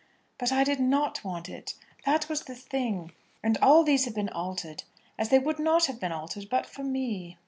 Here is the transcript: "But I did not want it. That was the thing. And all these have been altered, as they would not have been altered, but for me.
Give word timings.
"But 0.39 0.51
I 0.51 0.63
did 0.63 0.79
not 0.79 1.23
want 1.23 1.47
it. 1.47 1.75
That 2.07 2.27
was 2.27 2.45
the 2.45 2.55
thing. 2.55 3.11
And 3.43 3.55
all 3.59 3.83
these 3.83 4.05
have 4.05 4.15
been 4.15 4.29
altered, 4.29 4.83
as 5.15 5.29
they 5.29 5.37
would 5.37 5.59
not 5.59 5.85
have 5.85 5.99
been 5.99 6.11
altered, 6.11 6.49
but 6.49 6.65
for 6.65 6.83
me. 6.83 7.37